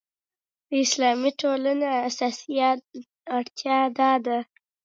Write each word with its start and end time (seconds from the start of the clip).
د 0.69 0.69
اسلامي 0.85 1.31
ټولنو 1.41 1.87
اساسي 2.07 2.53
اړتیا 3.37 3.79
دا 3.99 4.11
ده. 4.25 4.37